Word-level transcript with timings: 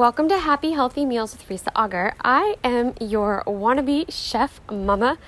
Welcome 0.00 0.30
to 0.30 0.38
Happy 0.38 0.70
Healthy 0.70 1.04
Meals 1.04 1.36
with 1.36 1.46
Risa 1.50 1.68
Auger. 1.76 2.14
I 2.24 2.56
am 2.64 2.94
your 3.02 3.44
wannabe 3.46 4.06
chef 4.08 4.58
mama 4.72 5.18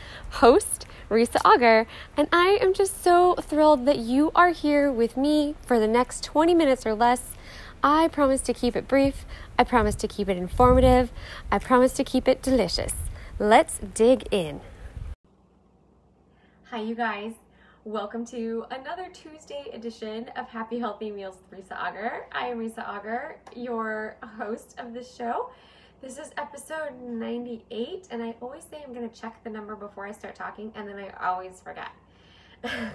host, 0.40 0.86
Risa 1.10 1.36
Auger, 1.44 1.86
and 2.16 2.26
I 2.32 2.58
am 2.58 2.72
just 2.72 3.04
so 3.04 3.34
thrilled 3.34 3.84
that 3.84 3.98
you 3.98 4.32
are 4.34 4.48
here 4.48 4.90
with 4.90 5.14
me 5.14 5.56
for 5.60 5.78
the 5.78 5.86
next 5.86 6.24
20 6.24 6.54
minutes 6.54 6.86
or 6.86 6.94
less. 6.94 7.34
I 7.84 8.08
promise 8.08 8.40
to 8.40 8.54
keep 8.54 8.74
it 8.74 8.88
brief, 8.88 9.26
I 9.58 9.64
promise 9.64 9.94
to 9.96 10.08
keep 10.08 10.30
it 10.30 10.38
informative, 10.38 11.12
I 11.50 11.58
promise 11.58 11.92
to 11.92 12.02
keep 12.02 12.26
it 12.26 12.40
delicious. 12.40 12.94
Let's 13.38 13.78
dig 13.92 14.26
in. 14.30 14.62
Hi, 16.70 16.80
you 16.80 16.94
guys. 16.94 17.34
Welcome 17.84 18.24
to 18.26 18.64
another 18.70 19.08
Tuesday 19.12 19.64
edition 19.72 20.28
of 20.36 20.48
Happy 20.48 20.78
Healthy 20.78 21.10
Meals 21.10 21.38
with 21.50 21.68
Risa 21.68 21.76
Auger. 21.76 22.26
I 22.30 22.46
am 22.46 22.58
Risa 22.58 22.88
Auger, 22.88 23.38
your 23.56 24.16
host 24.38 24.76
of 24.78 24.94
this 24.94 25.12
show. 25.12 25.50
This 26.00 26.16
is 26.16 26.30
episode 26.38 26.92
98, 27.02 28.06
and 28.12 28.22
I 28.22 28.36
always 28.40 28.62
say 28.64 28.82
I'm 28.86 28.94
going 28.94 29.08
to 29.08 29.20
check 29.20 29.42
the 29.42 29.50
number 29.50 29.74
before 29.74 30.06
I 30.06 30.12
start 30.12 30.36
talking, 30.36 30.70
and 30.76 30.88
then 30.88 30.96
I 30.96 31.10
always 31.28 31.60
forget. 31.60 31.90
I 32.64 32.90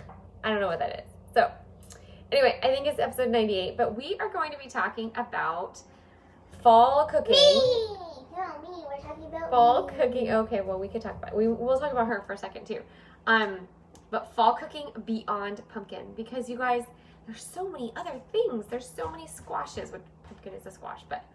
don't 0.45 0.61
know 0.61 0.67
what 0.67 0.79
that 0.79 1.05
is. 1.05 1.13
So, 1.33 1.51
anyway, 2.31 2.57
I 2.63 2.67
think 2.67 2.87
it's 2.87 2.99
episode 2.99 3.29
98, 3.29 3.75
but 3.75 3.97
we 3.97 4.15
are 4.21 4.29
going 4.29 4.51
to 4.51 4.57
be 4.57 4.69
talking 4.69 5.11
about 5.15 5.81
fall 6.63 7.07
cooking. 7.07 7.33
Me! 7.33 7.87
No, 8.37 8.61
me. 8.61 8.83
We're 8.87 9.01
talking 9.01 9.25
about 9.25 9.49
Fall 9.49 9.87
me. 9.87 9.93
cooking. 9.97 10.31
Okay, 10.31 10.61
well, 10.61 10.79
we 10.79 10.87
could 10.87 11.01
talk 11.01 11.17
about 11.17 11.35
we 11.35 11.47
we'll 11.49 11.79
talk 11.79 11.91
about 11.91 12.07
her 12.07 12.23
for 12.25 12.33
a 12.33 12.37
second 12.37 12.65
too. 12.65 12.81
Um, 13.25 13.67
but 14.11 14.33
fall 14.35 14.53
cooking 14.53 14.87
beyond 15.05 15.61
pumpkin 15.69 16.13
because 16.15 16.49
you 16.49 16.57
guys, 16.57 16.83
there's 17.25 17.43
so 17.43 17.67
many 17.67 17.91
other 17.95 18.19
things. 18.31 18.65
There's 18.69 18.89
so 18.89 19.09
many 19.09 19.27
squashes. 19.27 19.91
Which 19.91 20.01
pumpkin 20.23 20.53
is 20.53 20.65
a 20.65 20.71
squash, 20.71 21.01
but 21.09 21.25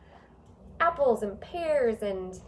apples 0.80 1.22
and 1.22 1.40
pears 1.40 2.02
and 2.02 2.38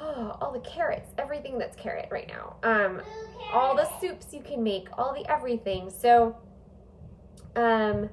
oh, 0.00 0.36
all 0.40 0.52
the 0.52 0.60
carrots, 0.60 1.12
everything 1.18 1.58
that's 1.58 1.76
carrot 1.76 2.08
right 2.10 2.28
now. 2.28 2.56
Um, 2.62 3.02
all 3.52 3.74
the 3.74 3.88
soups 4.00 4.32
you 4.32 4.42
can 4.42 4.62
make, 4.62 4.88
all 4.98 5.14
the 5.14 5.30
everything. 5.30 5.90
So, 5.90 6.36
um, 7.54 8.10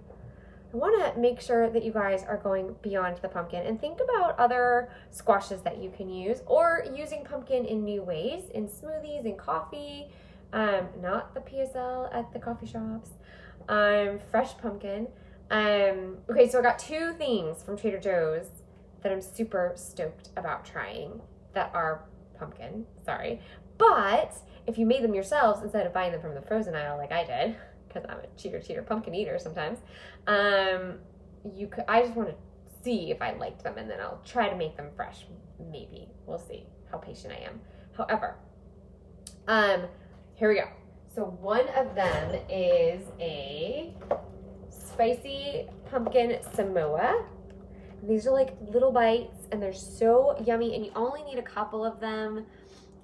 I 0.73 0.77
want 0.77 1.13
to 1.13 1.19
make 1.19 1.39
sure 1.39 1.69
that 1.69 1.83
you 1.83 1.91
guys 1.91 2.23
are 2.23 2.37
going 2.37 2.75
beyond 2.81 3.17
the 3.21 3.27
pumpkin 3.27 3.63
and 3.67 3.79
think 3.79 3.99
about 4.01 4.39
other 4.39 4.89
squashes 5.11 5.61
that 5.61 5.77
you 5.77 5.91
can 5.95 6.09
use 6.09 6.41
or 6.47 6.83
using 6.95 7.23
pumpkin 7.23 7.65
in 7.65 7.83
new 7.83 8.01
ways 8.01 8.49
in 8.55 8.67
smoothies 8.67 9.25
and 9.25 9.37
coffee. 9.37 10.07
Um, 10.53 10.87
not 11.01 11.33
the 11.33 11.41
PSL 11.41 12.13
at 12.13 12.31
the 12.31 12.39
coffee 12.39 12.67
shops. 12.67 13.09
Um, 13.67 14.19
fresh 14.31 14.55
pumpkin. 14.59 15.07
Um, 15.49 16.19
okay, 16.29 16.47
so 16.47 16.59
I 16.59 16.61
got 16.61 16.79
two 16.79 17.13
things 17.17 17.63
from 17.63 17.77
Trader 17.77 17.99
Joe's 17.99 18.47
that 19.01 19.11
I'm 19.11 19.21
super 19.21 19.73
stoked 19.75 20.29
about 20.37 20.63
trying 20.63 21.21
that 21.53 21.71
are 21.73 22.05
pumpkin. 22.37 22.85
Sorry. 23.03 23.41
But 23.77 24.37
if 24.67 24.77
you 24.77 24.85
made 24.85 25.03
them 25.03 25.13
yourselves 25.13 25.61
instead 25.61 25.85
of 25.85 25.93
buying 25.93 26.11
them 26.11 26.21
from 26.21 26.35
the 26.35 26.41
frozen 26.41 26.75
aisle 26.75 26.97
like 26.97 27.11
I 27.11 27.25
did, 27.25 27.55
because 27.87 28.05
I'm 28.07 28.19
a 28.19 28.27
cheater, 28.37 28.59
cheater, 28.59 28.83
pumpkin 28.83 29.15
eater 29.15 29.37
sometimes, 29.39 29.79
um, 30.27 30.99
you 31.55 31.67
could. 31.67 31.83
I 31.87 32.03
just 32.03 32.15
want 32.15 32.29
to 32.29 32.35
see 32.83 33.11
if 33.11 33.21
I 33.21 33.33
liked 33.33 33.63
them, 33.63 33.77
and 33.77 33.89
then 33.89 33.99
I'll 33.99 34.21
try 34.25 34.49
to 34.49 34.55
make 34.55 34.77
them 34.77 34.89
fresh. 34.95 35.25
Maybe 35.59 36.09
we'll 36.25 36.39
see 36.39 36.65
how 36.91 36.97
patient 36.97 37.33
I 37.33 37.43
am. 37.45 37.59
However, 37.97 38.35
um, 39.47 39.83
here 40.43 40.49
we 40.49 40.55
go. 40.55 40.67
So 41.15 41.23
one 41.39 41.69
of 41.69 41.95
them 41.95 42.37
is 42.49 43.01
a 43.21 43.93
spicy 44.69 45.69
pumpkin 45.89 46.37
samosa. 46.53 47.23
These 48.05 48.27
are 48.27 48.33
like 48.33 48.53
little 48.59 48.91
bites, 48.91 49.47
and 49.53 49.63
they're 49.63 49.71
so 49.71 50.35
yummy. 50.45 50.75
And 50.75 50.85
you 50.85 50.91
only 50.97 51.23
need 51.23 51.39
a 51.39 51.43
couple 51.43 51.85
of 51.85 52.01
them 52.01 52.45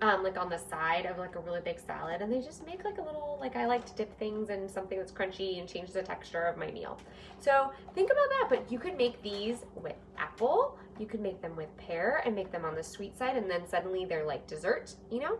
um, 0.02 0.22
like 0.22 0.38
on 0.38 0.50
the 0.50 0.58
side 0.58 1.06
of 1.06 1.18
like 1.18 1.38
a 1.38 1.40
really 1.40 1.62
big 1.62 1.80
salad 1.80 2.22
and 2.22 2.32
they 2.32 2.40
just 2.40 2.66
make 2.66 2.86
like 2.86 3.00
a 3.00 3.02
little 3.02 3.38
like 3.42 3.58
I 3.58 3.66
like 3.66 3.86
to 3.86 3.94
dip 3.96 4.18
things 4.18 4.50
in 4.50 4.70
something 4.70 4.98
that's 4.98 5.12
crunchy 5.12 5.60
and 5.60 5.68
change 5.68 5.92
the 5.92 6.02
texture 6.02 6.44
of 6.44 6.58
my 6.58 6.72
meal. 6.72 6.98
So 7.42 7.72
think 7.96 8.10
about 8.10 8.30
that, 8.30 8.46
but 8.50 8.72
you 8.72 8.80
could 8.80 8.98
make 8.98 9.22
these 9.22 9.66
with 9.76 9.96
apple, 10.18 10.78
you 11.00 11.06
could 11.06 11.20
make 11.20 11.42
them 11.42 11.54
with 11.56 11.76
pear 11.78 12.22
and 12.26 12.34
make 12.34 12.50
them 12.50 12.64
on 12.64 12.76
the 12.76 12.84
sweet 12.84 13.18
side 13.18 13.36
and 13.36 13.52
then 13.52 13.68
suddenly 13.68 14.06
they're 14.06 14.26
like 14.26 14.48
dessert, 14.48 14.96
you 15.12 15.20
know? 15.20 15.38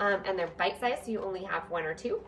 Um, 0.00 0.22
and 0.24 0.38
they're 0.38 0.52
bite 0.58 0.78
sized 0.78 1.04
so 1.04 1.10
you 1.10 1.22
only 1.22 1.44
have 1.44 1.68
one 1.70 1.84
or 1.84 1.94
two. 1.94 2.20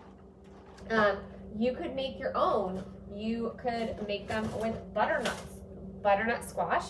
Um, 0.90 1.18
you 1.56 1.74
could 1.74 1.94
make 1.94 2.18
your 2.18 2.36
own. 2.36 2.84
You 3.14 3.54
could 3.58 3.96
make 4.06 4.28
them 4.28 4.48
with 4.60 4.76
butternuts. 4.94 5.54
Butternut 6.02 6.48
squash 6.48 6.86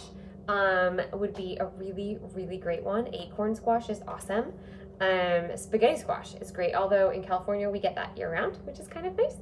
um, 0.48 1.00
would 1.12 1.34
be 1.34 1.56
a 1.60 1.66
really, 1.66 2.18
really 2.34 2.58
great 2.58 2.82
one. 2.82 3.12
Acorn 3.14 3.54
squash 3.54 3.88
is 3.88 4.00
awesome. 4.06 4.52
Um, 5.00 5.56
spaghetti 5.56 5.98
squash 5.98 6.34
is 6.34 6.50
great, 6.50 6.74
although 6.74 7.10
in 7.10 7.22
California 7.22 7.68
we 7.68 7.80
get 7.80 7.94
that 7.94 8.16
year 8.16 8.32
round, 8.32 8.58
which 8.64 8.78
is 8.78 8.86
kind 8.86 9.06
of 9.06 9.16
nice. 9.16 9.36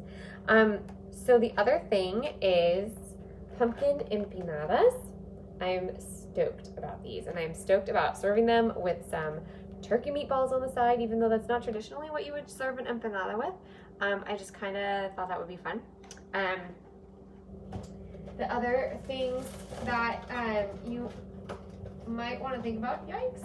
Um, 0.48 0.78
so 1.10 1.38
the 1.38 1.52
other 1.56 1.82
thing 1.90 2.28
is 2.40 2.92
pumpkin 3.58 3.98
empanadas. 4.12 4.94
I'm 5.60 5.90
stoked 6.00 6.70
about 6.78 7.02
these, 7.02 7.26
and 7.26 7.36
I'm 7.36 7.54
stoked 7.54 7.88
about 7.88 8.16
serving 8.16 8.46
them 8.46 8.72
with 8.76 8.98
some 9.10 9.40
turkey 9.82 10.10
meatballs 10.10 10.52
on 10.52 10.60
the 10.60 10.70
side, 10.72 11.00
even 11.00 11.18
though 11.18 11.28
that's 11.28 11.48
not 11.48 11.62
traditionally 11.62 12.10
what 12.10 12.26
you 12.26 12.32
would 12.32 12.50
serve 12.50 12.78
an 12.78 12.86
empanada 12.86 13.36
with. 13.36 13.54
Um, 14.00 14.24
I 14.26 14.36
just 14.36 14.54
kind 14.54 14.76
of 14.76 15.14
thought 15.14 15.28
that 15.28 15.38
would 15.38 15.48
be 15.48 15.56
fun. 15.56 15.80
Um, 16.34 16.60
the 18.36 18.52
other 18.52 18.98
things 19.06 19.44
that 19.84 20.24
um, 20.30 20.92
you 20.92 21.10
might 22.06 22.40
want 22.40 22.54
to 22.54 22.62
think 22.62 22.78
about, 22.78 23.08
yikes, 23.08 23.42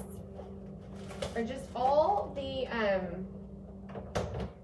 are 1.36 1.44
just 1.44 1.66
all 1.76 2.34
the. 2.36 2.68
Um, 2.68 3.26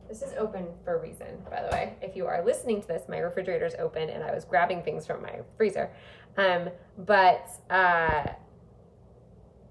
this 0.07 0.24
is 0.24 0.34
open 0.40 0.66
for 0.84 0.97
a 0.97 1.01
reason, 1.01 1.28
by 1.51 1.62
the 1.62 1.69
way. 1.69 1.94
If 2.01 2.16
you 2.16 2.25
are 2.25 2.44
listening 2.44 2.81
to 2.81 2.88
this, 2.88 3.03
my 3.07 3.19
refrigerator 3.19 3.68
is 3.68 3.75
open 3.78 4.09
and 4.09 4.24
I 4.24 4.34
was 4.34 4.44
grabbing 4.44 4.81
things 4.81 5.06
from 5.06 5.22
my 5.22 5.41
freezer. 5.56 5.91
Um, 6.36 6.69
but 6.97 7.47
uh, 7.69 8.24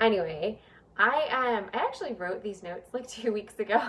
anyway, 0.00 0.60
I 0.98 1.56
um, 1.56 1.66
I 1.72 1.78
actually 1.78 2.14
wrote 2.14 2.42
these 2.42 2.62
notes 2.62 2.92
like 2.92 3.08
two 3.18 3.32
weeks 3.32 3.58
ago. 3.58 3.80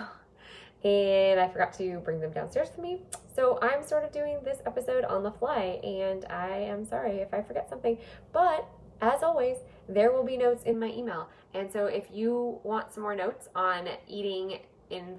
and 0.83 1.39
I 1.39 1.49
forgot 1.49 1.73
to 1.73 1.99
bring 1.99 2.21
them 2.21 2.31
downstairs 2.31 2.69
with 2.69 2.79
me. 2.79 3.01
So 3.35 3.59
I'm 3.61 3.83
sort 3.83 4.05
of 4.05 4.13
doing 4.13 4.39
this 4.45 4.59
episode 4.65 5.03
on 5.03 5.23
the 5.23 5.31
fly, 5.31 5.79
and 5.83 6.23
I 6.29 6.57
am 6.59 6.85
sorry 6.85 7.17
if 7.17 7.33
I 7.33 7.41
forget 7.41 7.69
something. 7.69 7.97
But 8.31 8.65
as 9.01 9.23
always, 9.23 9.57
there 9.89 10.11
will 10.11 10.23
be 10.23 10.37
notes 10.37 10.63
in 10.63 10.79
my 10.79 10.87
email. 10.87 11.29
And 11.53 11.71
so 11.71 11.85
if 11.85 12.05
you 12.13 12.59
want 12.63 12.93
some 12.93 13.03
more 13.03 13.15
notes 13.15 13.49
on 13.55 13.87
eating 14.07 14.59
in 14.89 15.17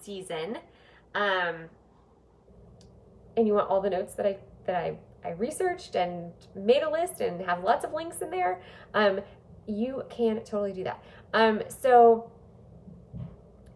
season, 0.00 0.58
um, 1.14 1.68
and 3.36 3.46
you 3.46 3.54
want 3.54 3.68
all 3.70 3.80
the 3.80 3.90
notes 3.90 4.14
that 4.14 4.26
I 4.26 4.38
that 4.66 4.76
I 4.76 4.96
I 5.22 5.32
researched 5.32 5.96
and 5.96 6.32
made 6.54 6.82
a 6.82 6.90
list 6.90 7.20
and 7.20 7.40
have 7.42 7.62
lots 7.62 7.84
of 7.84 7.92
links 7.92 8.20
in 8.22 8.30
there, 8.30 8.62
um, 8.94 9.20
you 9.66 10.04
can 10.10 10.36
totally 10.38 10.72
do 10.72 10.84
that. 10.84 11.02
Um, 11.32 11.62
so 11.68 12.30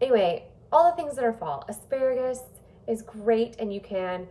anyway, 0.01 0.45
all 0.71 0.89
the 0.89 0.95
things 0.95 1.15
that 1.15 1.23
are 1.23 1.33
fall. 1.33 1.65
Asparagus 1.69 2.41
is 2.87 3.01
great, 3.01 3.55
and 3.59 3.73
you 3.73 3.79
can 3.79 4.27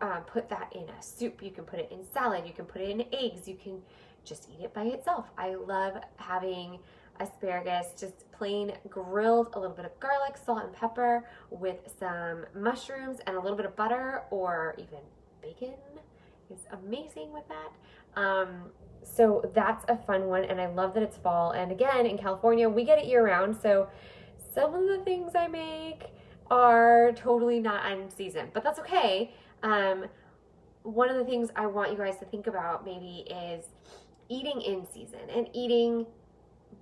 uh, 0.00 0.20
put 0.20 0.48
that 0.48 0.72
in 0.74 0.88
a 0.88 1.02
soup. 1.02 1.42
You 1.42 1.50
can 1.50 1.64
put 1.64 1.78
it 1.78 1.90
in 1.90 2.04
salad. 2.12 2.46
You 2.46 2.52
can 2.52 2.66
put 2.66 2.82
it 2.82 2.90
in 2.90 3.04
eggs. 3.12 3.48
You 3.48 3.56
can 3.56 3.80
just 4.24 4.48
eat 4.50 4.62
it 4.64 4.74
by 4.74 4.84
itself. 4.84 5.26
I 5.38 5.54
love 5.54 5.94
having 6.16 6.78
asparagus 7.20 7.88
just 7.98 8.30
plain 8.32 8.72
grilled, 8.88 9.48
a 9.54 9.58
little 9.58 9.74
bit 9.74 9.84
of 9.84 9.98
garlic, 9.98 10.36
salt, 10.36 10.64
and 10.64 10.72
pepper 10.72 11.24
with 11.50 11.78
some 11.98 12.44
mushrooms 12.54 13.18
and 13.26 13.36
a 13.36 13.40
little 13.40 13.56
bit 13.56 13.66
of 13.66 13.74
butter 13.74 14.22
or 14.30 14.74
even 14.78 14.98
bacon 15.42 15.74
is 16.50 16.60
amazing 16.72 17.32
with 17.32 17.44
that. 17.48 18.20
Um, 18.20 18.70
so 19.02 19.50
that's 19.54 19.84
a 19.88 19.96
fun 19.96 20.26
one, 20.26 20.44
and 20.44 20.60
I 20.60 20.66
love 20.66 20.94
that 20.94 21.02
it's 21.02 21.16
fall. 21.16 21.52
And 21.52 21.72
again, 21.72 22.06
in 22.06 22.18
California, 22.18 22.68
we 22.68 22.84
get 22.84 22.98
it 22.98 23.06
year 23.06 23.24
round, 23.24 23.56
so 23.60 23.88
some 24.54 24.74
of 24.74 24.88
the 24.88 24.98
things 25.04 25.32
I 25.34 25.48
make 25.48 26.06
are 26.50 27.12
totally 27.12 27.60
not 27.60 27.90
in 27.92 28.10
season, 28.10 28.48
but 28.52 28.64
that's 28.64 28.78
okay. 28.78 29.34
Um, 29.62 30.06
one 30.82 31.10
of 31.10 31.16
the 31.16 31.24
things 31.24 31.50
I 31.56 31.66
want 31.66 31.92
you 31.92 31.98
guys 31.98 32.18
to 32.18 32.24
think 32.24 32.46
about 32.46 32.84
maybe 32.84 33.26
is 33.30 33.66
eating 34.28 34.60
in 34.62 34.86
season 34.92 35.20
and 35.34 35.48
eating 35.52 36.06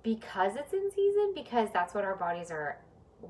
because 0.03 0.55
it's 0.55 0.73
in 0.73 0.89
season 0.93 1.33
because 1.35 1.69
that's 1.73 1.93
what 1.93 2.03
our 2.03 2.15
bodies 2.15 2.51
are 2.51 2.77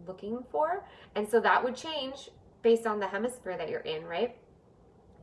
looking 0.08 0.44
for. 0.52 0.86
And 1.16 1.28
so 1.28 1.40
that 1.40 1.64
would 1.64 1.76
change 1.76 2.30
based 2.62 2.86
on 2.86 3.00
the 3.00 3.08
hemisphere 3.08 3.58
that 3.58 3.70
you're 3.70 3.80
in, 3.82 4.06
right? 4.06 4.36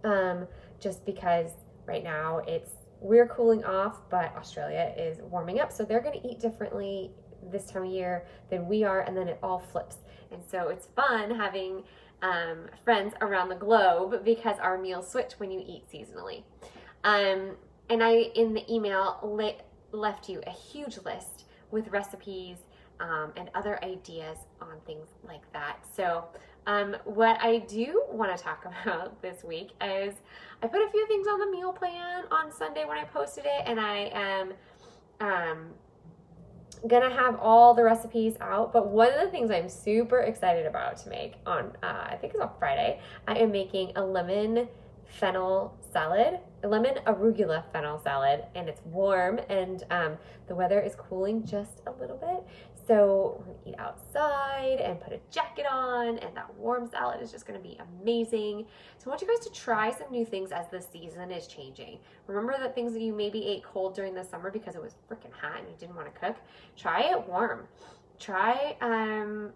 Um, 0.02 0.46
just 0.81 1.05
because 1.05 1.50
right 1.87 2.02
now 2.02 2.38
it's 2.46 2.72
we're 3.04 3.26
cooling 3.26 3.62
off, 3.64 4.00
but 4.08 4.34
Australia 4.34 4.94
is 4.96 5.20
warming 5.20 5.60
up, 5.60 5.70
so 5.70 5.84
they're 5.84 6.00
going 6.00 6.18
to 6.18 6.26
eat 6.26 6.40
differently 6.40 7.10
this 7.52 7.66
time 7.66 7.84
of 7.84 7.90
year 7.90 8.24
than 8.48 8.66
we 8.66 8.82
are, 8.82 9.02
and 9.02 9.14
then 9.14 9.28
it 9.28 9.38
all 9.42 9.58
flips. 9.58 9.98
And 10.32 10.42
so 10.50 10.68
it's 10.68 10.86
fun 10.96 11.30
having 11.30 11.82
um, 12.22 12.66
friends 12.82 13.12
around 13.20 13.50
the 13.50 13.56
globe 13.56 14.24
because 14.24 14.58
our 14.58 14.78
meals 14.78 15.10
switch 15.10 15.34
when 15.36 15.50
you 15.50 15.62
eat 15.66 15.84
seasonally. 15.92 16.44
Um, 17.04 17.56
and 17.90 18.02
I, 18.02 18.30
in 18.34 18.54
the 18.54 18.64
email, 18.72 19.18
le- 19.22 19.60
left 19.92 20.30
you 20.30 20.40
a 20.46 20.50
huge 20.50 20.96
list 21.04 21.44
with 21.70 21.88
recipes 21.88 22.56
um, 23.00 23.34
and 23.36 23.50
other 23.54 23.84
ideas 23.84 24.38
on 24.62 24.80
things 24.86 25.08
like 25.28 25.52
that. 25.52 25.76
So, 25.94 26.24
um, 26.66 26.96
what 27.05 27.38
I 27.43 27.58
do 27.58 28.05
want 28.11 28.37
to 28.37 28.43
talk 28.43 28.64
about 28.84 29.20
this 29.22 29.44
week 29.44 29.70
is 29.82 30.14
I 30.62 30.66
put 30.66 30.81
a 30.81 30.90
few 30.90 31.06
things 31.06 31.26
on 31.26 31.38
the 31.40 31.50
meal 31.50 31.72
plan 31.72 32.25
on 32.31 32.52
Sunday 32.52 32.84
when 32.84 32.99
I 32.99 33.05
posted 33.05 33.44
it, 33.44 33.62
and 33.66 33.78
I 33.78 34.11
am 34.12 34.52
um, 35.20 35.66
gonna 36.87 37.11
have 37.11 37.38
all 37.38 37.75
the 37.75 37.82
recipes 37.82 38.37
out. 38.40 38.72
But 38.72 38.88
one 38.88 39.12
of 39.12 39.20
the 39.20 39.31
things 39.31 39.50
I'm 39.50 39.69
super 39.69 40.20
excited 40.20 40.66
about 40.66 40.96
to 40.99 41.08
make 41.08 41.34
on, 41.46 41.72
uh, 41.82 42.06
I 42.11 42.16
think 42.20 42.34
it's 42.34 42.43
on 42.43 42.50
Friday, 42.58 43.00
I 43.26 43.38
am 43.38 43.50
making 43.52 43.93
a 43.96 44.05
lemon 44.05 44.69
fennel 45.06 45.78
salad, 45.93 46.40
a 46.62 46.69
lemon 46.69 46.96
arugula 47.06 47.64
fennel 47.72 47.99
salad, 47.99 48.44
and 48.55 48.69
it's 48.69 48.81
warm 48.87 49.38
and 49.49 49.84
um, 49.90 50.16
the 50.49 50.55
weather 50.55 50.81
is 50.81 50.94
cooling 50.94 51.44
just 51.46 51.82
a 51.87 51.93
little 51.93 52.16
bit. 52.16 52.43
So 52.86 53.36
we're 53.38 53.54
gonna 53.54 53.58
eat 53.66 53.75
outside 53.78 54.81
and 54.81 55.00
put 55.00 55.12
a 55.12 55.20
jacket 55.31 55.64
on, 55.70 56.19
and 56.19 56.36
that 56.36 56.54
warm 56.56 56.86
salad 56.86 57.22
is 57.22 57.31
just 57.32 57.46
gonna 57.46 57.58
be 57.58 57.78
amazing. 58.02 58.66
So 58.98 59.06
I 59.06 59.08
want 59.10 59.22
you 59.22 59.28
guys 59.28 59.44
to 59.46 59.52
try 59.52 59.90
some 59.90 60.10
new 60.10 60.26
things 60.26 60.52
as 60.52 60.69
the 60.69 60.81
season 60.81 61.31
is 61.31 61.46
changing. 61.46 61.98
Remember 62.26 62.54
that 62.58 62.75
things 62.75 62.92
that 62.92 63.00
you 63.00 63.14
maybe 63.14 63.46
ate 63.46 63.64
cold 63.64 63.94
during 63.94 64.14
the 64.14 64.25
summer 64.25 64.50
because 64.50 64.75
it 64.75 64.82
was 64.82 64.96
freaking 65.10 65.32
hot 65.32 65.60
and 65.60 65.69
you 65.69 65.76
didn't 65.78 65.96
want 65.96 66.12
to 66.12 66.20
cook. 66.20 66.36
Try 66.76 67.10
it 67.10 67.26
warm. 67.26 67.66
Try 68.19 68.76
um, 68.81 69.52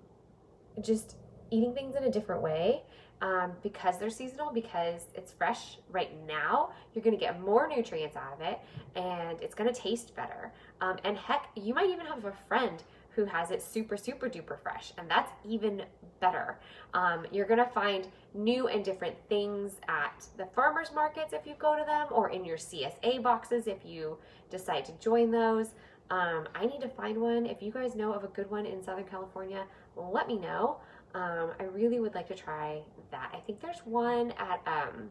just 0.80 1.16
eating 1.50 1.74
things 1.74 1.96
in 1.96 2.04
a 2.04 2.10
different 2.10 2.42
way. 2.42 2.82
Um, 3.20 3.54
because 3.64 3.98
they're 3.98 4.10
seasonal, 4.10 4.52
because 4.52 5.06
it's 5.12 5.32
fresh 5.32 5.78
right 5.90 6.12
now, 6.24 6.70
you're 6.94 7.02
gonna 7.02 7.16
get 7.16 7.40
more 7.40 7.66
nutrients 7.66 8.16
out 8.16 8.32
of 8.34 8.40
it 8.40 8.60
and 8.94 9.40
it's 9.42 9.56
gonna 9.56 9.74
taste 9.74 10.14
better. 10.14 10.52
Um, 10.80 10.98
and 11.02 11.18
heck, 11.18 11.48
you 11.56 11.74
might 11.74 11.90
even 11.90 12.06
have 12.06 12.24
a 12.26 12.32
friend 12.46 12.80
who 13.18 13.24
has 13.24 13.50
it 13.50 13.60
super, 13.60 13.96
super 13.96 14.28
duper 14.28 14.56
fresh, 14.56 14.92
and 14.96 15.10
that's 15.10 15.32
even 15.44 15.82
better. 16.20 16.56
Um, 16.94 17.26
you're 17.32 17.46
gonna 17.46 17.68
find 17.74 18.06
new 18.32 18.68
and 18.68 18.84
different 18.84 19.16
things 19.28 19.80
at 19.88 20.24
the 20.36 20.46
farmers 20.46 20.92
markets 20.94 21.32
if 21.32 21.44
you 21.44 21.54
go 21.58 21.76
to 21.76 21.84
them, 21.84 22.06
or 22.12 22.30
in 22.30 22.44
your 22.44 22.56
CSA 22.56 23.20
boxes 23.20 23.66
if 23.66 23.78
you 23.84 24.18
decide 24.50 24.84
to 24.84 24.92
join 25.00 25.32
those. 25.32 25.70
Um, 26.10 26.46
I 26.54 26.66
need 26.66 26.80
to 26.80 26.88
find 26.88 27.20
one. 27.20 27.44
If 27.44 27.60
you 27.60 27.72
guys 27.72 27.96
know 27.96 28.12
of 28.12 28.22
a 28.22 28.28
good 28.28 28.48
one 28.52 28.66
in 28.66 28.80
Southern 28.84 29.04
California, 29.04 29.64
let 29.96 30.28
me 30.28 30.38
know. 30.38 30.76
Um, 31.16 31.50
I 31.58 31.64
really 31.64 31.98
would 31.98 32.14
like 32.14 32.28
to 32.28 32.36
try 32.36 32.82
that. 33.10 33.32
I 33.34 33.38
think 33.38 33.60
there's 33.60 33.80
one 33.84 34.32
at 34.38 34.60
um, 34.64 35.10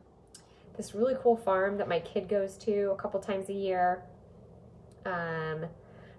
this 0.78 0.96
really 0.96 1.18
cool 1.22 1.36
farm 1.36 1.78
that 1.80 1.90
my 1.90 2.00
kid 2.00 2.30
goes 2.30 2.56
to 2.60 2.92
a 2.92 2.96
couple 2.96 3.20
times 3.20 3.50
a 3.50 3.54
year. 3.54 4.04
Um, 5.06 5.66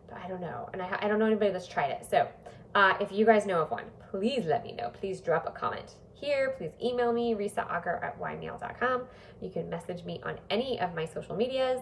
but 0.08 0.18
I 0.18 0.28
don't 0.28 0.40
know. 0.40 0.68
And 0.72 0.82
I, 0.82 0.98
I 1.02 1.08
don't 1.08 1.18
know 1.18 1.26
anybody 1.26 1.50
that's 1.50 1.66
tried 1.66 1.90
it. 1.90 2.06
So 2.08 2.28
uh, 2.74 2.94
if 3.00 3.12
you 3.12 3.24
guys 3.24 3.46
know 3.46 3.62
of 3.62 3.70
one, 3.70 3.84
please 4.10 4.44
let 4.46 4.64
me 4.64 4.72
know. 4.72 4.90
Please 4.90 5.20
drop 5.20 5.46
a 5.46 5.50
comment 5.50 5.94
here. 6.14 6.54
Please 6.56 6.72
email 6.82 7.12
me, 7.12 7.34
risaauger 7.34 8.02
at 8.02 8.20
ymeal.com. 8.20 9.02
You 9.40 9.50
can 9.50 9.68
message 9.70 10.04
me 10.04 10.20
on 10.24 10.38
any 10.50 10.80
of 10.80 10.94
my 10.94 11.06
social 11.06 11.36
medias. 11.36 11.80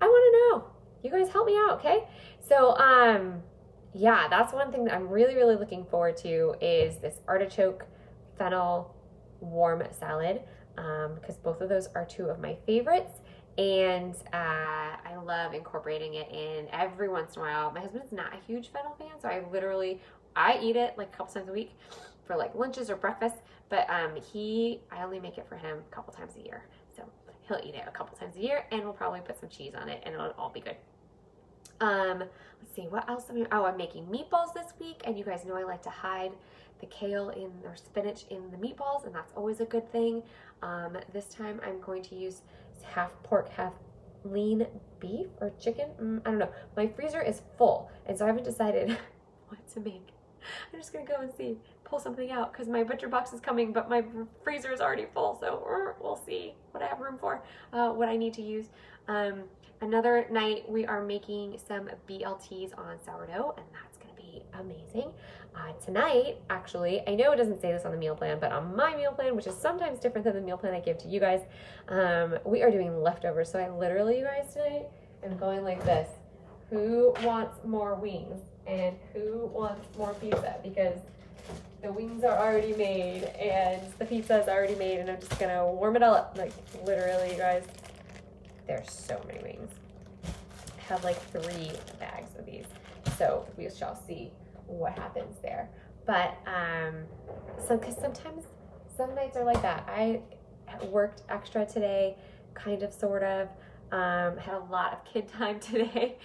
I 0.00 0.06
want 0.06 0.34
to 0.34 0.38
know. 0.38 0.70
You 1.02 1.10
guys 1.10 1.32
help 1.32 1.46
me 1.46 1.56
out, 1.56 1.78
okay? 1.78 2.04
So, 2.40 2.76
um, 2.76 3.42
yeah, 3.94 4.28
that's 4.28 4.52
one 4.52 4.70
thing 4.70 4.84
that 4.84 4.94
I'm 4.94 5.08
really, 5.08 5.34
really 5.34 5.56
looking 5.56 5.84
forward 5.86 6.16
to 6.18 6.54
is 6.60 6.98
this 6.98 7.20
artichoke 7.26 7.86
fennel 8.38 8.94
warm 9.40 9.82
salad 9.90 10.42
because 10.76 11.36
um, 11.36 11.42
both 11.42 11.60
of 11.60 11.68
those 11.68 11.88
are 11.94 12.04
two 12.04 12.26
of 12.26 12.38
my 12.38 12.56
favorites 12.66 13.20
and 13.58 14.14
uh, 14.32 14.96
I 15.04 15.16
love 15.24 15.54
incorporating 15.54 16.14
it 16.14 16.28
in 16.30 16.68
every 16.72 17.08
once 17.08 17.36
in 17.36 17.42
a 17.42 17.44
while. 17.44 17.70
My 17.70 17.80
husband 17.80 18.04
is 18.04 18.12
not 18.12 18.32
a 18.32 18.38
huge 18.46 18.70
fennel 18.72 18.94
fan, 18.98 19.20
so 19.20 19.28
I 19.28 19.42
literally 19.50 20.00
I 20.36 20.58
eat 20.62 20.76
it 20.76 20.96
like 20.96 21.08
a 21.12 21.16
couple 21.16 21.34
times 21.34 21.48
a 21.48 21.52
week 21.52 21.72
for 22.26 22.36
like 22.36 22.54
lunches 22.54 22.90
or 22.90 22.96
breakfast. 22.96 23.36
But 23.68 23.88
um, 23.88 24.16
he, 24.16 24.80
I 24.90 25.02
only 25.04 25.20
make 25.20 25.38
it 25.38 25.46
for 25.48 25.56
him 25.56 25.78
a 25.78 25.94
couple 25.94 26.12
times 26.12 26.34
a 26.36 26.44
year, 26.44 26.64
so 26.96 27.04
he'll 27.42 27.60
eat 27.64 27.74
it 27.74 27.84
a 27.86 27.90
couple 27.90 28.16
times 28.16 28.36
a 28.36 28.40
year, 28.40 28.66
and 28.72 28.82
we'll 28.82 28.92
probably 28.92 29.20
put 29.20 29.38
some 29.38 29.48
cheese 29.48 29.74
on 29.80 29.88
it, 29.88 30.02
and 30.04 30.14
it'll 30.14 30.32
all 30.38 30.50
be 30.50 30.60
good. 30.60 30.76
Um, 31.80 32.18
let's 32.18 32.74
see 32.74 32.82
what 32.82 33.08
else. 33.08 33.26
I'm, 33.30 33.46
oh, 33.52 33.64
I'm 33.64 33.76
making 33.76 34.06
meatballs 34.06 34.52
this 34.54 34.72
week, 34.80 35.02
and 35.04 35.16
you 35.18 35.24
guys 35.24 35.44
know 35.44 35.56
I 35.56 35.62
like 35.62 35.82
to 35.82 35.90
hide 35.90 36.32
the 36.80 36.86
kale 36.86 37.30
in 37.30 37.50
or 37.64 37.76
spinach 37.76 38.24
in 38.30 38.50
the 38.50 38.56
meatballs, 38.56 39.06
and 39.06 39.14
that's 39.14 39.32
always 39.36 39.60
a 39.60 39.64
good 39.64 39.90
thing. 39.92 40.22
Um, 40.62 40.98
this 41.12 41.26
time 41.26 41.60
I'm 41.64 41.80
going 41.80 42.02
to 42.02 42.14
use 42.14 42.42
half 42.84 43.10
pork, 43.22 43.48
half 43.50 43.72
lean 44.24 44.66
beef 44.98 45.26
or 45.40 45.52
chicken. 45.60 45.88
Mm, 46.00 46.20
I 46.26 46.30
don't 46.30 46.38
know. 46.38 46.52
My 46.76 46.86
freezer 46.86 47.22
is 47.22 47.42
full, 47.56 47.90
and 48.06 48.16
so 48.16 48.24
I 48.24 48.28
haven't 48.28 48.44
decided 48.44 48.90
what 49.48 49.68
to 49.74 49.80
make. 49.80 50.08
I'm 50.72 50.80
just 50.80 50.92
gonna 50.92 51.04
go 51.04 51.20
and 51.20 51.32
see, 51.32 51.58
pull 51.84 51.98
something 51.98 52.30
out 52.30 52.52
because 52.52 52.68
my 52.68 52.82
butcher 52.82 53.08
box 53.08 53.32
is 53.32 53.40
coming, 53.40 53.72
but 53.72 53.90
my 53.90 54.04
freezer 54.42 54.72
is 54.72 54.80
already 54.80 55.06
full. 55.12 55.36
So 55.40 55.96
we'll 56.00 56.16
see 56.16 56.54
what 56.70 56.82
I 56.82 56.86
have 56.86 57.00
room 57.00 57.18
for, 57.18 57.42
uh, 57.72 57.90
what 57.90 58.08
I 58.08 58.16
need 58.16 58.34
to 58.34 58.42
use. 58.42 58.66
Um, 59.08 59.44
another 59.80 60.26
night 60.30 60.68
we 60.68 60.86
are 60.86 61.02
making 61.04 61.58
some 61.66 61.90
BLTs 62.08 62.76
on 62.78 62.98
sourdough, 63.04 63.54
and 63.56 63.66
that's 63.72 63.98
gonna 63.98 64.09
amazing. 64.54 65.10
Uh, 65.54 65.72
tonight, 65.84 66.36
actually, 66.48 67.02
I 67.06 67.14
know 67.14 67.32
it 67.32 67.36
doesn't 67.36 67.60
say 67.60 67.72
this 67.72 67.84
on 67.84 67.92
the 67.92 67.98
meal 67.98 68.14
plan, 68.14 68.38
but 68.40 68.52
on 68.52 68.74
my 68.76 68.94
meal 68.96 69.12
plan, 69.12 69.34
which 69.34 69.46
is 69.46 69.56
sometimes 69.56 69.98
different 69.98 70.24
than 70.24 70.34
the 70.34 70.40
meal 70.40 70.56
plan 70.56 70.74
I 70.74 70.80
give 70.80 70.98
to 70.98 71.08
you 71.08 71.20
guys, 71.20 71.40
um, 71.88 72.38
we 72.44 72.62
are 72.62 72.70
doing 72.70 73.02
leftovers. 73.02 73.50
So 73.50 73.58
I 73.58 73.68
literally, 73.68 74.18
you 74.18 74.24
guys, 74.24 74.52
tonight 74.54 74.86
am 75.24 75.36
going 75.38 75.64
like 75.64 75.84
this. 75.84 76.08
Who 76.70 77.14
wants 77.24 77.58
more 77.64 77.94
wings? 77.96 78.40
And 78.66 78.96
who 79.12 79.46
wants 79.46 79.86
more 79.98 80.14
pizza? 80.14 80.56
Because 80.62 80.98
the 81.82 81.92
wings 81.92 82.22
are 82.24 82.38
already 82.38 82.74
made 82.74 83.24
and 83.24 83.80
the 83.98 84.04
pizza 84.04 84.40
is 84.40 84.48
already 84.48 84.76
made, 84.76 85.00
and 85.00 85.10
I'm 85.10 85.18
just 85.18 85.38
gonna 85.40 85.66
warm 85.66 85.96
it 85.96 86.02
all 86.02 86.14
up. 86.14 86.36
Like, 86.38 86.52
literally, 86.84 87.32
you 87.32 87.38
guys, 87.38 87.64
there's 88.66 88.90
so 88.90 89.20
many 89.26 89.42
wings. 89.42 89.70
I 90.24 90.82
have 90.82 91.02
like 91.02 91.20
three 91.32 91.72
bags 91.98 92.36
of 92.38 92.46
these. 92.46 92.66
So 93.20 93.46
we 93.58 93.68
shall 93.68 93.94
see 94.06 94.32
what 94.66 94.98
happens 94.98 95.36
there. 95.42 95.68
But 96.06 96.38
um, 96.46 97.04
so 97.68 97.76
because 97.76 97.94
sometimes 97.96 98.44
some 98.96 99.14
nights 99.14 99.36
are 99.36 99.44
like 99.44 99.60
that. 99.60 99.84
I 99.86 100.22
worked 100.86 101.24
extra 101.28 101.66
today, 101.66 102.16
kind 102.54 102.82
of, 102.82 102.94
sort 102.94 103.22
of. 103.22 103.48
Um, 103.92 104.38
had 104.38 104.54
a 104.54 104.66
lot 104.70 104.94
of 104.94 105.04
kid 105.04 105.28
time 105.38 105.60
today, 105.60 106.16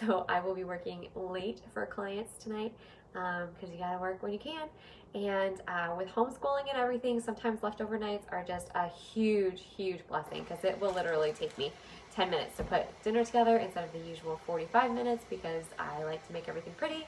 so 0.00 0.24
I 0.26 0.40
will 0.40 0.54
be 0.54 0.64
working 0.64 1.08
late 1.14 1.60
for 1.74 1.84
clients 1.84 2.42
tonight 2.42 2.72
because 3.12 3.68
um, 3.68 3.72
you 3.72 3.78
gotta 3.78 3.98
work 3.98 4.22
when 4.22 4.32
you 4.32 4.38
can. 4.38 4.68
And 5.14 5.60
uh, 5.66 5.94
with 5.96 6.08
homeschooling 6.08 6.68
and 6.70 6.78
everything, 6.78 7.20
sometimes 7.20 7.62
leftover 7.62 7.98
nights 7.98 8.26
are 8.30 8.44
just 8.44 8.68
a 8.74 8.88
huge, 8.88 9.62
huge 9.76 10.06
blessing 10.06 10.44
because 10.46 10.64
it 10.64 10.78
will 10.80 10.92
literally 10.92 11.32
take 11.32 11.56
me 11.56 11.72
10 12.14 12.30
minutes 12.30 12.56
to 12.58 12.64
put 12.64 12.86
dinner 13.02 13.24
together 13.24 13.56
instead 13.56 13.84
of 13.84 13.92
the 13.92 14.00
usual 14.00 14.40
45 14.46 14.92
minutes 14.92 15.24
because 15.30 15.64
I 15.78 16.04
like 16.04 16.26
to 16.26 16.32
make 16.32 16.48
everything 16.48 16.74
pretty 16.76 17.06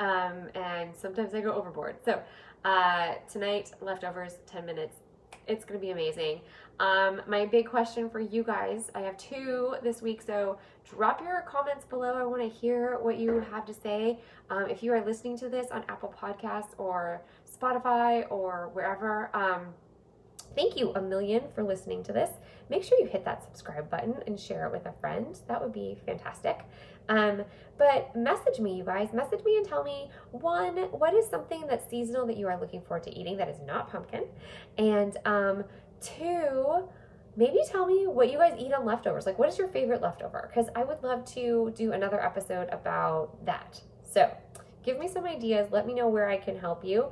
um, 0.00 0.48
and 0.54 0.94
sometimes 0.94 1.34
I 1.34 1.40
go 1.40 1.52
overboard. 1.52 1.96
So 2.04 2.20
uh, 2.64 3.14
tonight, 3.30 3.72
leftovers, 3.80 4.38
10 4.46 4.66
minutes. 4.66 4.96
It's 5.46 5.64
going 5.64 5.78
to 5.78 5.84
be 5.84 5.92
amazing. 5.92 6.40
Um, 6.80 7.22
my 7.26 7.46
big 7.46 7.68
question 7.68 8.08
for 8.08 8.20
you 8.20 8.42
guys, 8.42 8.90
I 8.94 9.00
have 9.00 9.16
two 9.16 9.76
this 9.82 10.02
week, 10.02 10.22
so 10.22 10.58
drop 10.88 11.20
your 11.20 11.42
comments 11.42 11.84
below. 11.84 12.14
I 12.14 12.24
want 12.24 12.42
to 12.42 12.48
hear 12.48 12.98
what 13.00 13.18
you 13.18 13.44
have 13.50 13.64
to 13.66 13.74
say. 13.74 14.18
Um, 14.50 14.68
if 14.68 14.82
you 14.82 14.92
are 14.92 15.04
listening 15.04 15.38
to 15.38 15.48
this 15.48 15.70
on 15.70 15.84
Apple 15.88 16.14
Podcasts 16.18 16.70
or 16.78 17.22
Spotify 17.46 18.30
or 18.30 18.70
wherever, 18.72 19.30
um, 19.34 19.66
thank 20.56 20.76
you 20.76 20.92
a 20.94 21.00
million 21.00 21.42
for 21.54 21.62
listening 21.62 22.02
to 22.04 22.12
this. 22.12 22.30
Make 22.68 22.82
sure 22.82 22.98
you 22.98 23.06
hit 23.06 23.24
that 23.24 23.44
subscribe 23.44 23.90
button 23.90 24.16
and 24.26 24.38
share 24.38 24.66
it 24.66 24.72
with 24.72 24.86
a 24.86 24.92
friend. 25.00 25.38
That 25.46 25.62
would 25.62 25.72
be 25.72 25.98
fantastic. 26.06 26.60
Um, 27.08 27.44
but 27.78 28.14
message 28.14 28.60
me, 28.60 28.76
you 28.76 28.84
guys. 28.84 29.12
Message 29.12 29.44
me 29.44 29.56
and 29.56 29.66
tell 29.66 29.82
me 29.82 30.10
one, 30.30 30.76
what 30.92 31.14
is 31.14 31.26
something 31.26 31.64
that's 31.68 31.88
seasonal 31.88 32.26
that 32.26 32.36
you 32.36 32.46
are 32.48 32.58
looking 32.60 32.80
forward 32.82 33.02
to 33.04 33.18
eating 33.18 33.36
that 33.38 33.48
is 33.48 33.58
not 33.66 33.90
pumpkin? 33.90 34.24
And 34.78 35.16
um, 35.24 35.64
two, 36.00 36.88
maybe 37.36 37.58
tell 37.66 37.86
me 37.86 38.06
what 38.06 38.30
you 38.30 38.38
guys 38.38 38.54
eat 38.58 38.72
on 38.72 38.84
leftovers. 38.84 39.26
Like, 39.26 39.38
what 39.38 39.48
is 39.48 39.58
your 39.58 39.68
favorite 39.68 40.02
leftover? 40.02 40.48
Because 40.48 40.70
I 40.76 40.84
would 40.84 41.02
love 41.02 41.24
to 41.34 41.72
do 41.76 41.92
another 41.92 42.22
episode 42.24 42.68
about 42.70 43.44
that. 43.46 43.80
So, 44.04 44.30
give 44.84 44.98
me 44.98 45.08
some 45.08 45.24
ideas. 45.24 45.68
Let 45.70 45.86
me 45.86 45.94
know 45.94 46.08
where 46.08 46.28
I 46.28 46.36
can 46.36 46.58
help 46.58 46.84
you. 46.84 47.10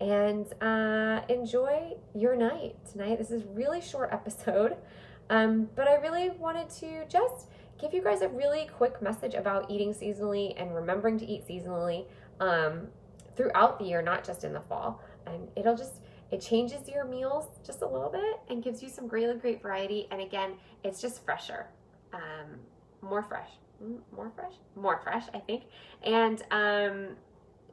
And 0.00 0.46
uh, 0.60 1.22
enjoy 1.28 1.94
your 2.14 2.34
night 2.36 2.76
tonight. 2.90 3.18
This 3.18 3.30
is 3.30 3.44
really 3.44 3.80
short 3.80 4.12
episode, 4.12 4.76
um, 5.30 5.68
but 5.76 5.86
I 5.86 5.94
really 5.94 6.30
wanted 6.30 6.68
to 6.80 7.04
just 7.08 7.46
give 7.82 7.92
you 7.92 8.02
guys 8.02 8.22
a 8.22 8.28
really 8.28 8.70
quick 8.78 9.02
message 9.02 9.34
about 9.34 9.70
eating 9.70 9.92
seasonally 9.92 10.54
and 10.60 10.74
remembering 10.74 11.18
to 11.18 11.26
eat 11.26 11.46
seasonally 11.46 12.06
um, 12.40 12.88
throughout 13.36 13.78
the 13.78 13.84
year, 13.84 14.00
not 14.00 14.24
just 14.24 14.44
in 14.44 14.54
the 14.54 14.62
fall. 14.62 15.02
And 15.26 15.48
it'll 15.56 15.76
just 15.76 15.96
it 16.30 16.40
changes 16.40 16.88
your 16.88 17.04
meals 17.04 17.46
just 17.66 17.82
a 17.82 17.86
little 17.86 18.10
bit 18.10 18.40
and 18.48 18.62
gives 18.64 18.82
you 18.82 18.88
some 18.88 19.08
really 19.08 19.36
great 19.36 19.60
variety. 19.60 20.08
And 20.10 20.22
again, 20.22 20.52
it's 20.84 21.02
just 21.02 21.24
fresher. 21.26 21.66
um, 22.14 22.60
more 23.02 23.22
fresh, 23.22 23.50
Mm, 23.82 23.98
more 24.14 24.30
fresh, 24.36 24.52
more 24.76 25.00
fresh, 25.02 25.24
I 25.34 25.38
think. 25.40 25.64
And 26.04 26.40
um, 26.52 27.16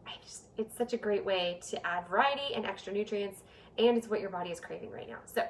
I 0.08 0.14
just, 0.24 0.46
it's 0.58 0.76
such 0.76 0.94
a 0.94 0.98
great 0.98 1.24
way 1.24 1.60
to 1.70 1.86
add 1.86 2.08
variety 2.08 2.56
and 2.56 2.66
extra 2.66 2.92
nutrients, 2.92 3.44
and 3.78 3.98
it's 3.98 4.08
what 4.08 4.20
your 4.20 4.32
body 4.32 4.50
is 4.50 4.60
craving 4.60 4.92
right 4.92 5.08
now. 5.08 5.20
So 5.26 5.44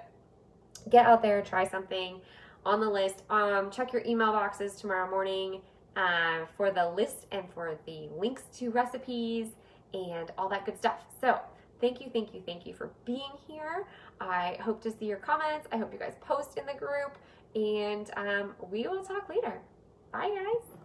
get 0.90 1.06
out 1.06 1.22
there, 1.22 1.42
try 1.42 1.66
something 1.66 2.20
on 2.66 2.80
the 2.80 2.90
list. 2.90 3.24
Um, 3.30 3.72
check 3.72 3.94
your 3.94 4.04
email 4.06 4.32
boxes 4.32 4.76
tomorrow 4.76 5.10
morning 5.10 5.62
uh, 5.96 6.46
for 6.56 6.72
the 6.72 6.90
list 6.90 7.26
and 7.32 7.46
for 7.54 7.78
the 7.86 8.10
links 8.18 8.44
to 8.58 8.70
recipes 8.70 9.48
and 9.94 10.32
all 10.38 10.50
that 10.50 10.66
good 10.66 10.78
stuff. 10.78 11.00
So 11.20 11.40
thank 11.82 12.02
you, 12.02 12.10
thank 12.12 12.34
you, 12.34 12.42
thank 12.46 12.66
you 12.66 12.74
for 12.74 12.92
being 13.06 13.32
here. 13.48 13.86
I 14.22 14.58
hope 14.62 14.82
to 14.84 14.92
see 14.92 15.06
your 15.06 15.18
comments. 15.18 15.68
I 15.72 15.78
hope 15.78 15.94
you 15.94 16.00
guys 16.00 16.14
post 16.22 16.58
in 16.58 16.66
the 16.66 16.74
group, 16.74 17.18
and 17.56 18.10
um, 18.18 18.56
we 18.70 18.88
will 18.88 19.04
talk 19.04 19.30
later. 19.30 19.60
Bye, 20.12 20.30
guys. 20.30 20.79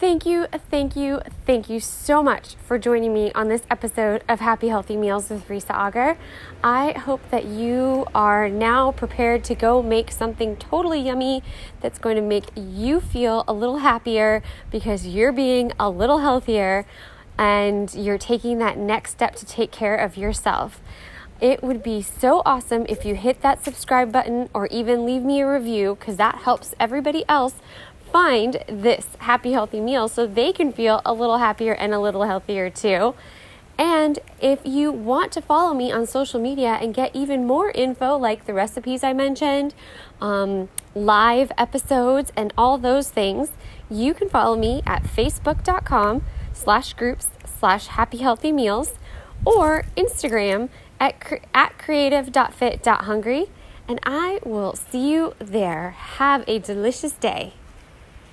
Thank 0.00 0.24
you, 0.24 0.46
thank 0.70 0.96
you, 0.96 1.20
thank 1.44 1.68
you 1.68 1.78
so 1.78 2.22
much 2.22 2.54
for 2.66 2.78
joining 2.78 3.12
me 3.12 3.30
on 3.32 3.48
this 3.48 3.60
episode 3.70 4.24
of 4.30 4.40
Happy 4.40 4.68
Healthy 4.68 4.96
Meals 4.96 5.28
with 5.28 5.46
Risa 5.46 5.76
Auger. 5.76 6.16
I 6.64 6.92
hope 6.92 7.20
that 7.30 7.44
you 7.44 8.06
are 8.14 8.48
now 8.48 8.92
prepared 8.92 9.44
to 9.44 9.54
go 9.54 9.82
make 9.82 10.10
something 10.10 10.56
totally 10.56 11.02
yummy 11.02 11.42
that's 11.82 11.98
going 11.98 12.16
to 12.16 12.22
make 12.22 12.46
you 12.56 13.00
feel 13.00 13.44
a 13.46 13.52
little 13.52 13.80
happier 13.80 14.42
because 14.70 15.06
you're 15.06 15.32
being 15.32 15.70
a 15.78 15.90
little 15.90 16.20
healthier 16.20 16.86
and 17.36 17.94
you're 17.94 18.16
taking 18.16 18.56
that 18.56 18.78
next 18.78 19.10
step 19.10 19.36
to 19.36 19.44
take 19.44 19.70
care 19.70 19.96
of 19.96 20.16
yourself. 20.16 20.80
It 21.42 21.62
would 21.62 21.82
be 21.82 22.02
so 22.02 22.42
awesome 22.44 22.84
if 22.88 23.06
you 23.06 23.14
hit 23.14 23.40
that 23.40 23.64
subscribe 23.64 24.12
button 24.12 24.50
or 24.52 24.66
even 24.66 25.06
leave 25.06 25.22
me 25.22 25.40
a 25.40 25.50
review 25.50 25.96
because 25.98 26.16
that 26.16 26.36
helps 26.36 26.74
everybody 26.78 27.24
else 27.28 27.54
find 28.12 28.62
this 28.66 29.06
happy, 29.18 29.52
healthy 29.52 29.80
meal 29.80 30.08
so 30.08 30.26
they 30.26 30.52
can 30.52 30.72
feel 30.72 31.00
a 31.04 31.12
little 31.12 31.38
happier 31.38 31.72
and 31.72 31.94
a 31.94 32.00
little 32.00 32.24
healthier 32.24 32.70
too. 32.70 33.14
And 33.80 34.18
if 34.42 34.60
you 34.64 34.92
want 34.92 35.32
to 35.32 35.40
follow 35.40 35.72
me 35.72 35.90
on 35.90 36.06
social 36.06 36.38
media 36.38 36.78
and 36.82 36.92
get 36.92 37.16
even 37.16 37.46
more 37.46 37.70
info, 37.70 38.16
like 38.18 38.44
the 38.44 38.52
recipes 38.52 39.02
I 39.02 39.14
mentioned, 39.14 39.74
um, 40.20 40.68
live 40.94 41.50
episodes, 41.56 42.30
and 42.36 42.52
all 42.58 42.76
those 42.76 43.08
things, 43.08 43.52
you 43.88 44.12
can 44.12 44.28
follow 44.28 44.54
me 44.54 44.82
at 44.84 45.04
facebook.com 45.04 46.22
slash 46.52 46.92
groups 46.92 47.28
slash 47.58 47.86
happy 47.86 48.18
healthy 48.18 48.52
meals 48.52 48.92
or 49.46 49.86
Instagram 49.96 50.68
at, 51.00 51.14
at 51.54 51.78
creative.fit.hungry. 51.78 53.46
And 53.88 53.98
I 54.04 54.40
will 54.44 54.76
see 54.76 55.10
you 55.10 55.34
there. 55.38 55.90
Have 55.90 56.44
a 56.46 56.58
delicious 56.58 57.12
day. 57.12 57.54